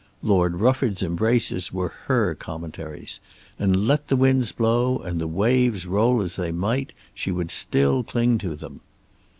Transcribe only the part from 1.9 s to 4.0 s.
her Commentaries, and